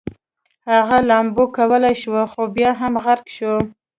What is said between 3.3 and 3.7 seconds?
شو